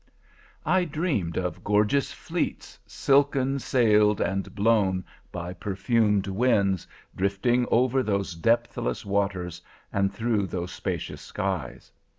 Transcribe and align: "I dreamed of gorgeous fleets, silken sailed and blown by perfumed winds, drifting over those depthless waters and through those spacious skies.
"I 0.65 0.85
dreamed 0.85 1.37
of 1.37 1.63
gorgeous 1.63 2.11
fleets, 2.11 2.79
silken 2.87 3.59
sailed 3.59 4.19
and 4.19 4.55
blown 4.55 5.05
by 5.31 5.53
perfumed 5.53 6.25
winds, 6.25 6.87
drifting 7.15 7.67
over 7.69 8.01
those 8.01 8.33
depthless 8.33 9.05
waters 9.05 9.61
and 9.93 10.11
through 10.11 10.47
those 10.47 10.71
spacious 10.71 11.21
skies. 11.21 11.91